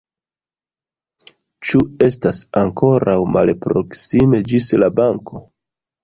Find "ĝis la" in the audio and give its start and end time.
4.53-4.89